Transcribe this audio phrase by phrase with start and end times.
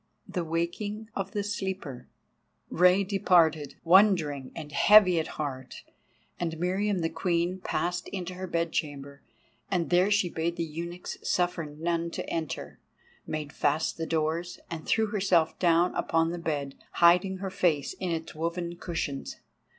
[0.27, 2.07] THE WAKING OF THE SLEEPER
[2.71, 5.83] Rei departed, wondering and heavy at heart,
[6.39, 9.21] and Meriamun the Queen passed into her bed chamber,
[9.69, 12.79] and there she bade the eunuchs suffer none to enter,
[13.27, 18.09] made fast the doors, and threw herself down upon the bed, hiding her face in
[18.09, 19.37] its woven cushions.